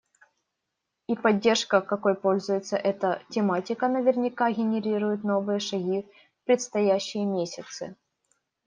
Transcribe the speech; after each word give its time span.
И 1.05 1.15
поддержка, 1.15 1.79
какой 1.79 2.15
пользуется 2.15 2.75
эта 2.75 3.21
тематика, 3.29 3.87
наверняка 3.87 4.51
генерирует 4.51 5.23
новые 5.23 5.59
шаги 5.59 6.07
в 6.41 6.45
предстоящие 6.45 7.25
месяцы. 7.25 7.95